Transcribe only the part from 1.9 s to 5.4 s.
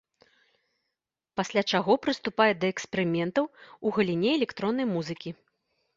прыступае да эксперыментаў у галіне электроннай музыкі.